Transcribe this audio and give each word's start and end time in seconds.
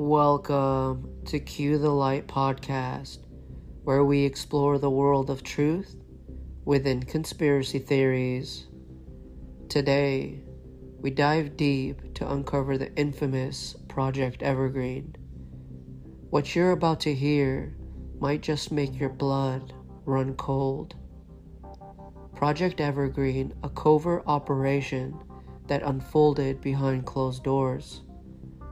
Welcome 0.00 1.24
to 1.24 1.40
Cue 1.40 1.76
the 1.76 1.90
Light 1.90 2.28
podcast, 2.28 3.18
where 3.82 4.04
we 4.04 4.24
explore 4.24 4.78
the 4.78 4.88
world 4.88 5.28
of 5.28 5.42
truth 5.42 5.96
within 6.64 7.02
conspiracy 7.02 7.80
theories. 7.80 8.68
Today, 9.68 10.44
we 11.00 11.10
dive 11.10 11.56
deep 11.56 12.14
to 12.14 12.30
uncover 12.32 12.78
the 12.78 12.94
infamous 12.94 13.74
Project 13.88 14.40
Evergreen. 14.44 15.16
What 16.30 16.54
you're 16.54 16.70
about 16.70 17.00
to 17.00 17.12
hear 17.12 17.76
might 18.20 18.40
just 18.40 18.70
make 18.70 19.00
your 19.00 19.10
blood 19.10 19.72
run 20.04 20.34
cold. 20.34 20.94
Project 22.36 22.80
Evergreen, 22.80 23.52
a 23.64 23.68
covert 23.68 24.22
operation 24.28 25.18
that 25.66 25.82
unfolded 25.82 26.60
behind 26.60 27.04
closed 27.04 27.42
doors, 27.42 28.02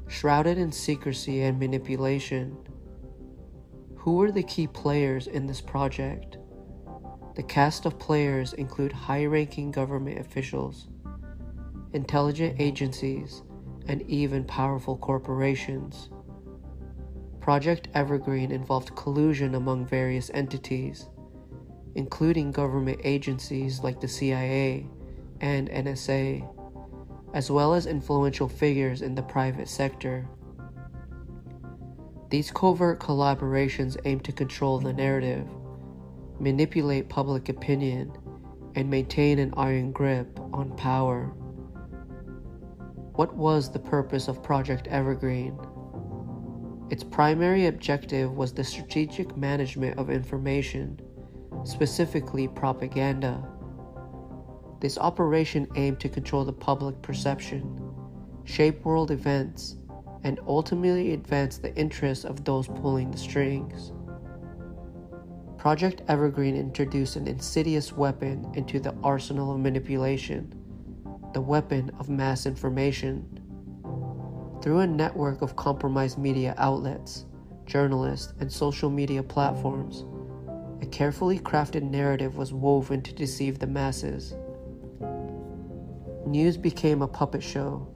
shrouded 0.08 0.58
in 0.58 0.72
secrecy 0.72 1.42
and 1.42 1.58
manipulation. 1.58 2.56
Who 3.96 4.14
were 4.14 4.30
the 4.30 4.42
key 4.42 4.66
players 4.66 5.26
in 5.26 5.46
this 5.46 5.60
project? 5.60 6.38
The 7.34 7.42
cast 7.42 7.86
of 7.86 7.98
players 7.98 8.52
include 8.54 8.92
high 8.92 9.26
ranking 9.26 9.70
government 9.70 10.18
officials, 10.18 10.88
intelligent 11.92 12.60
agencies, 12.60 13.42
and 13.88 14.02
even 14.02 14.44
powerful 14.44 14.96
corporations. 14.96 16.10
Project 17.40 17.88
Evergreen 17.94 18.50
involved 18.50 18.96
collusion 18.96 19.54
among 19.54 19.86
various 19.86 20.30
entities 20.34 21.08
including 21.96 22.52
government 22.52 23.00
agencies 23.04 23.80
like 23.80 24.00
the 24.00 24.06
CIA 24.06 24.86
and 25.40 25.68
NSA, 25.70 26.46
as 27.36 27.50
well 27.50 27.74
as 27.74 27.84
influential 27.84 28.48
figures 28.48 29.02
in 29.02 29.14
the 29.14 29.22
private 29.22 29.68
sector. 29.68 30.26
These 32.30 32.50
covert 32.50 32.98
collaborations 32.98 33.98
aim 34.06 34.20
to 34.20 34.32
control 34.32 34.78
the 34.78 34.94
narrative, 34.94 35.46
manipulate 36.40 37.10
public 37.10 37.50
opinion, 37.50 38.10
and 38.74 38.88
maintain 38.88 39.38
an 39.38 39.52
iron 39.54 39.92
grip 39.92 40.40
on 40.54 40.74
power. 40.78 41.26
What 43.16 43.36
was 43.36 43.70
the 43.70 43.80
purpose 43.80 44.28
of 44.28 44.42
Project 44.42 44.86
Evergreen? 44.86 45.58
Its 46.88 47.04
primary 47.04 47.66
objective 47.66 48.32
was 48.32 48.54
the 48.54 48.64
strategic 48.64 49.36
management 49.36 49.98
of 49.98 50.08
information 50.08 50.98
specifically 51.64 52.48
propaganda. 52.48 53.46
This 54.80 54.98
operation 54.98 55.66
aimed 55.74 56.00
to 56.00 56.08
control 56.08 56.44
the 56.44 56.52
public 56.52 57.00
perception, 57.02 57.80
shape 58.44 58.84
world 58.84 59.10
events, 59.10 59.76
and 60.22 60.40
ultimately 60.46 61.12
advance 61.12 61.58
the 61.58 61.74
interests 61.76 62.24
of 62.24 62.44
those 62.44 62.68
pulling 62.68 63.10
the 63.10 63.18
strings. 63.18 63.92
Project 65.56 66.02
Evergreen 66.08 66.56
introduced 66.56 67.16
an 67.16 67.26
insidious 67.26 67.92
weapon 67.92 68.46
into 68.54 68.78
the 68.78 68.94
arsenal 69.02 69.52
of 69.52 69.60
manipulation 69.60 70.52
the 71.36 71.40
weapon 71.42 71.90
of 71.98 72.08
mass 72.08 72.46
information. 72.46 73.22
Through 74.62 74.78
a 74.78 74.86
network 74.86 75.42
of 75.42 75.54
compromised 75.54 76.16
media 76.16 76.54
outlets, 76.56 77.26
journalists, 77.66 78.32
and 78.40 78.50
social 78.50 78.88
media 78.88 79.22
platforms, 79.22 80.06
a 80.80 80.86
carefully 80.86 81.38
crafted 81.38 81.82
narrative 81.82 82.38
was 82.38 82.54
woven 82.54 83.02
to 83.02 83.12
deceive 83.12 83.58
the 83.58 83.66
masses. 83.66 84.34
News 86.26 86.56
became 86.56 87.02
a 87.02 87.08
puppet 87.08 87.40
show, 87.40 87.86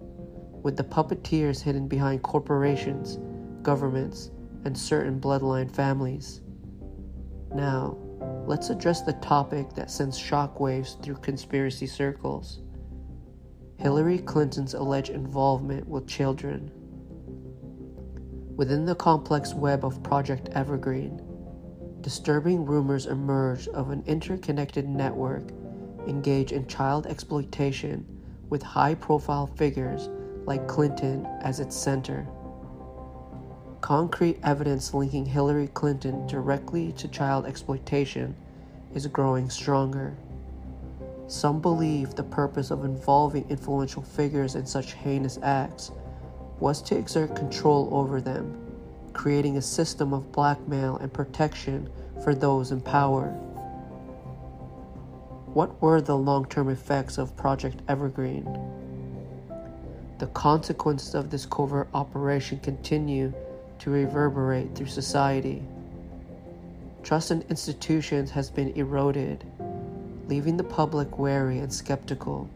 with 0.63 0.77
the 0.77 0.85
puppeteers 0.85 1.61
hidden 1.61 1.89
behind 1.89 2.23
corporations, 2.23 3.19
governments, 3.63 4.31
and 4.65 4.79
certain 4.79 5.21
bloodline 5.21 5.69
families. 5.69 6.41
Now, 7.53 7.99
let's 8.47 8.71
address 8.71 9.03
the 9.03 9.15
topic 9.15 9.75
that 9.75 9.91
sends 9.91 10.17
shockwaves 10.17 11.03
through 11.03 11.17
conspiracy 11.17 11.89
circles 11.89 12.61
Hillary 13.79 14.19
Clinton's 14.19 14.75
alleged 14.75 15.11
involvement 15.11 15.89
with 15.89 16.07
children. 16.07 16.71
Within 18.55 18.85
the 18.85 18.95
complex 18.95 19.55
web 19.55 19.85
of 19.85 20.05
Project 20.05 20.51
Evergreen, 20.53 21.21
disturbing 22.01 22.65
rumors 22.65 23.07
emerged 23.07 23.67
of 23.71 23.91
an 23.91 24.05
interconnected 24.07 24.89
network 24.89 25.51
engaged 26.07 26.53
in 26.53 26.69
child 26.69 27.09
exploitation 27.09 28.07
with 28.51 28.63
high 28.63 28.95
profile 28.95 29.47
figures 29.47 30.11
like 30.45 30.69
Clinton 30.69 31.27
as 31.41 31.61
its 31.61 31.75
center. 31.75 32.27
Concrete 33.81 34.39
evidence 34.43 34.93
linking 34.93 35.25
Hillary 35.25 35.69
Clinton 35.69 36.27
directly 36.27 36.93
to 36.93 37.09
child 37.09 37.47
exploitation 37.47 38.37
is 38.95 39.07
growing 39.07 39.49
stronger. 39.49 40.15
Some 41.29 41.61
believe 41.61 42.15
the 42.15 42.25
purpose 42.25 42.71
of 42.71 42.85
involving 42.85 43.49
influential 43.49 44.03
figures 44.03 44.57
in 44.57 44.67
such 44.67 44.93
heinous 44.93 45.39
acts 45.43 45.93
was 46.59 46.83
to 46.83 46.99
exert 46.99 47.35
control 47.35 47.89
over 47.93 48.21
them 48.21 48.71
creating 49.13 49.57
a 49.57 49.63
system 49.63 50.13
of 50.13 50.33
blackmail 50.33 50.97
and 50.99 51.13
protection 51.13 51.89
for 52.23 52.35
those 52.35 52.71
in 52.71 52.81
power. 52.81 53.37
What 55.53 55.83
were 55.83 56.01
the 56.01 56.17
long 56.17 56.45
term 56.45 56.69
effects 56.69 57.19
of 57.19 57.37
Project 57.37 57.83
Evergreen? 57.89 58.47
The 60.19 60.29
consequences 60.29 61.17
of 61.17 61.29
this 61.29 61.45
covert 61.45 61.89
operation 61.93 62.61
continue 62.61 63.33
to 63.81 63.91
reverberate 63.91 64.77
through 64.77 64.87
society. 64.87 65.61
Trust 67.03 67.33
in 67.33 67.43
institutions 67.51 68.31
has 68.31 68.49
been 68.49 68.69
eroded, 68.77 69.45
leaving 70.29 70.57
the 70.57 70.63
public 70.63 71.19
wary 71.19 71.59
and 71.59 71.73
skeptical. 71.73 72.49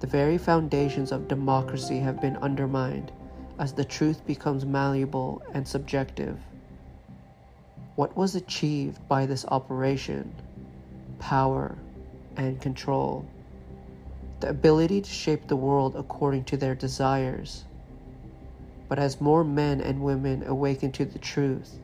The 0.00 0.08
very 0.08 0.36
foundations 0.36 1.12
of 1.12 1.28
democracy 1.28 2.00
have 2.00 2.20
been 2.20 2.38
undermined 2.38 3.12
as 3.60 3.72
the 3.72 3.84
truth 3.84 4.26
becomes 4.26 4.66
malleable 4.66 5.42
and 5.54 5.68
subjective. 5.68 6.40
What 7.94 8.16
was 8.16 8.34
achieved 8.34 9.06
by 9.06 9.26
this 9.26 9.44
operation? 9.44 10.34
Power 11.18 11.76
and 12.36 12.60
control. 12.60 13.26
The 14.40 14.48
ability 14.48 15.00
to 15.00 15.10
shape 15.10 15.46
the 15.46 15.56
world 15.56 15.96
according 15.96 16.44
to 16.44 16.56
their 16.56 16.74
desires. 16.74 17.64
But 18.88 18.98
as 18.98 19.20
more 19.20 19.44
men 19.44 19.80
and 19.80 20.00
women 20.00 20.44
awaken 20.46 20.92
to 20.92 21.04
the 21.04 21.18
truth, 21.18 21.78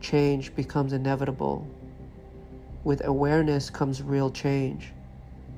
change 0.00 0.54
becomes 0.54 0.92
inevitable. 0.92 1.66
With 2.84 3.04
awareness 3.04 3.70
comes 3.70 4.02
real 4.02 4.30
change, 4.30 4.92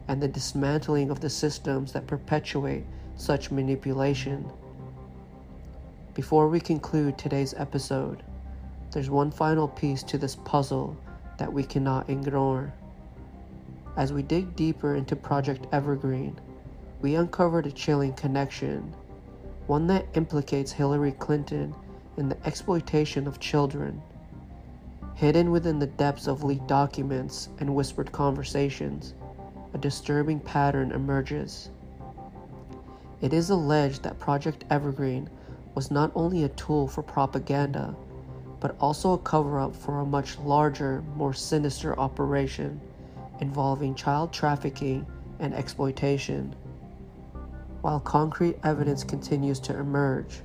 and 0.06 0.22
the 0.22 0.28
dismantling 0.28 1.10
of 1.10 1.20
the 1.20 1.30
systems 1.30 1.92
that 1.92 2.06
perpetuate 2.06 2.84
such 3.16 3.50
manipulation. 3.50 4.50
Before 6.14 6.48
we 6.48 6.60
conclude 6.60 7.18
today's 7.18 7.54
episode, 7.54 8.22
there's 8.90 9.10
one 9.10 9.30
final 9.30 9.68
piece 9.68 10.02
to 10.04 10.18
this 10.18 10.36
puzzle 10.36 10.96
that 11.38 11.52
we 11.52 11.64
cannot 11.64 12.08
ignore. 12.08 12.72
As 13.98 14.12
we 14.12 14.22
dig 14.22 14.54
deeper 14.54 14.94
into 14.94 15.16
Project 15.16 15.66
Evergreen, 15.72 16.38
we 17.00 17.16
uncovered 17.16 17.66
a 17.66 17.72
chilling 17.72 18.12
connection, 18.12 18.94
one 19.66 19.88
that 19.88 20.06
implicates 20.14 20.70
Hillary 20.70 21.10
Clinton 21.10 21.74
in 22.16 22.28
the 22.28 22.46
exploitation 22.46 23.26
of 23.26 23.40
children. 23.40 24.00
Hidden 25.16 25.50
within 25.50 25.80
the 25.80 25.88
depths 25.88 26.28
of 26.28 26.44
leaked 26.44 26.68
documents 26.68 27.48
and 27.58 27.74
whispered 27.74 28.12
conversations, 28.12 29.14
a 29.74 29.78
disturbing 29.78 30.38
pattern 30.38 30.92
emerges. 30.92 31.70
It 33.20 33.32
is 33.32 33.50
alleged 33.50 34.04
that 34.04 34.20
Project 34.20 34.64
Evergreen 34.70 35.28
was 35.74 35.90
not 35.90 36.12
only 36.14 36.44
a 36.44 36.50
tool 36.50 36.86
for 36.86 37.02
propaganda, 37.02 37.96
but 38.60 38.76
also 38.78 39.14
a 39.14 39.18
cover 39.18 39.58
up 39.58 39.74
for 39.74 39.98
a 39.98 40.06
much 40.06 40.38
larger, 40.38 41.02
more 41.16 41.34
sinister 41.34 41.98
operation 41.98 42.80
involving 43.40 43.94
child 43.94 44.32
trafficking 44.32 45.06
and 45.38 45.54
exploitation. 45.54 46.54
While 47.80 48.00
concrete 48.00 48.56
evidence 48.64 49.04
continues 49.04 49.60
to 49.60 49.78
emerge, 49.78 50.40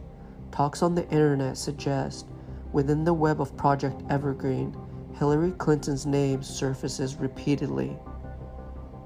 talks 0.51 0.83
on 0.83 0.95
the 0.95 1.07
internet 1.09 1.57
suggest 1.57 2.27
within 2.71 3.03
the 3.03 3.13
web 3.13 3.41
of 3.41 3.55
Project 3.57 4.01
Evergreen, 4.09 4.75
Hillary 5.17 5.51
Clinton's 5.51 6.05
name 6.05 6.43
surfaces 6.43 7.15
repeatedly. 7.15 7.97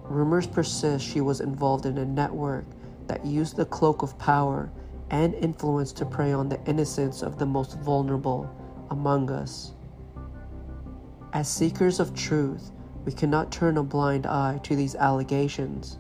Rumors 0.03 0.47
persist 0.47 1.05
she 1.05 1.21
was 1.21 1.41
involved 1.41 1.85
in 1.85 1.97
a 1.97 2.05
network 2.05 2.65
that 3.07 3.25
used 3.25 3.55
the 3.55 3.65
cloak 3.65 4.03
of 4.03 4.17
power 4.17 4.71
and 5.09 5.33
influence 5.35 5.91
to 5.93 6.05
prey 6.05 6.33
on 6.33 6.49
the 6.49 6.63
innocence 6.65 7.21
of 7.21 7.37
the 7.37 7.45
most 7.45 7.79
vulnerable 7.79 8.49
among 8.89 9.31
us. 9.31 9.73
As 11.33 11.47
seekers 11.47 11.99
of 11.99 12.15
truth, 12.15 12.71
we 13.07 13.13
cannot 13.13 13.53
turn 13.53 13.77
a 13.77 13.83
blind 13.83 14.25
eye 14.25 14.59
to 14.63 14.75
these 14.75 14.93
allegations. 14.93 15.97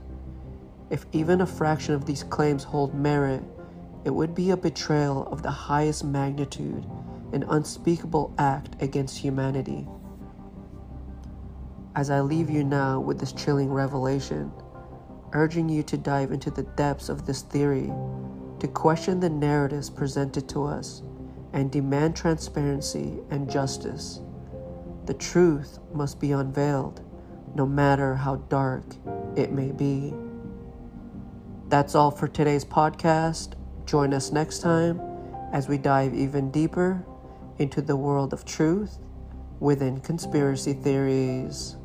If 0.89 1.05
even 1.13 1.39
a 1.39 1.45
fraction 1.45 1.93
of 1.93 2.05
these 2.05 2.23
claims 2.23 2.65
hold 2.65 2.93
merit, 2.93 3.41
it 4.03 4.09
would 4.09 4.35
be 4.35 4.51
a 4.51 4.57
betrayal 4.57 5.25
of 5.27 5.41
the 5.41 5.49
highest 5.49 6.03
magnitude, 6.03 6.85
an 7.31 7.43
unspeakable 7.43 8.35
act 8.37 8.75
against 8.81 9.17
humanity. 9.17 9.87
As 11.95 12.09
I 12.09 12.19
leave 12.19 12.49
you 12.49 12.65
now 12.65 12.99
with 12.99 13.21
this 13.21 13.31
chilling 13.31 13.71
revelation, 13.71 14.51
urging 15.31 15.69
you 15.69 15.83
to 15.83 15.97
dive 15.97 16.33
into 16.33 16.51
the 16.51 16.63
depths 16.63 17.07
of 17.07 17.25
this 17.25 17.41
theory, 17.41 17.89
to 18.59 18.67
question 18.67 19.21
the 19.21 19.29
narratives 19.29 19.89
presented 19.89 20.49
to 20.49 20.65
us, 20.65 21.03
and 21.53 21.71
demand 21.71 22.17
transparency 22.17 23.19
and 23.29 23.49
justice. 23.49 24.19
The 25.07 25.13
truth 25.13 25.79
must 25.93 26.19
be 26.19 26.33
unveiled, 26.33 26.99
no 27.55 27.65
matter 27.65 28.13
how 28.13 28.35
dark 28.49 28.83
it 29.37 29.53
may 29.53 29.71
be. 29.71 30.13
That's 31.69 31.95
all 31.95 32.11
for 32.11 32.27
today's 32.27 32.65
podcast. 32.65 33.53
Join 33.85 34.13
us 34.13 34.33
next 34.33 34.59
time 34.59 34.99
as 35.53 35.69
we 35.69 35.77
dive 35.77 36.13
even 36.13 36.51
deeper 36.51 37.05
into 37.57 37.81
the 37.81 37.95
world 37.95 38.33
of 38.33 38.43
truth 38.43 38.99
within 39.61 40.01
conspiracy 40.01 40.73
theories. 40.73 41.76